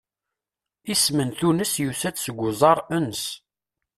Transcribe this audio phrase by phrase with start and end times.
[0.93, 3.23] Isem n Tunes yusa-d seg uẓaṛ ens.